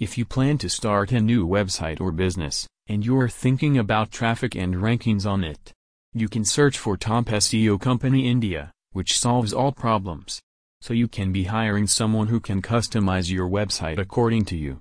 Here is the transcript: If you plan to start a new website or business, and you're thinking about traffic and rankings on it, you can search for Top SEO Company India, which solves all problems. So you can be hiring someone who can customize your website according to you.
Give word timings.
If 0.00 0.18
you 0.18 0.24
plan 0.24 0.58
to 0.58 0.68
start 0.68 1.12
a 1.12 1.20
new 1.20 1.46
website 1.46 2.00
or 2.00 2.10
business, 2.10 2.66
and 2.88 3.06
you're 3.06 3.28
thinking 3.28 3.78
about 3.78 4.10
traffic 4.10 4.56
and 4.56 4.74
rankings 4.74 5.24
on 5.24 5.44
it, 5.44 5.72
you 6.12 6.28
can 6.28 6.44
search 6.44 6.76
for 6.76 6.96
Top 6.96 7.26
SEO 7.26 7.80
Company 7.80 8.28
India, 8.28 8.72
which 8.90 9.16
solves 9.16 9.52
all 9.52 9.70
problems. 9.70 10.40
So 10.80 10.94
you 10.94 11.06
can 11.06 11.30
be 11.30 11.44
hiring 11.44 11.86
someone 11.86 12.26
who 12.26 12.40
can 12.40 12.60
customize 12.60 13.30
your 13.30 13.48
website 13.48 13.98
according 13.98 14.46
to 14.46 14.56
you. 14.56 14.80